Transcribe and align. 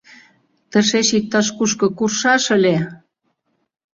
«Тышеч 0.71 1.09
иктаж-кушко 1.17 1.87
куржшаш 1.97 2.43
ыле! 2.57 2.75